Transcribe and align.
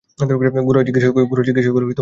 গোরা 0.67 0.81
জিজ্ঞাসা 0.87 1.09
করিল, 1.09 1.47
কী 1.47 1.61
সুবিধা 1.61 1.77
হয়? 1.77 1.89